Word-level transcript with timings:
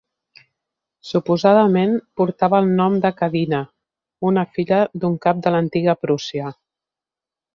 Suposadament 1.09 1.91
portava 2.21 2.61
el 2.63 2.71
nom 2.79 2.95
de 3.03 3.11
Cadina, 3.19 3.59
una 4.31 4.47
filla 4.57 4.79
d'un 5.03 5.19
cap 5.27 5.45
de 5.47 5.53
l'antiga 5.57 5.97
Prússia. 6.07 6.53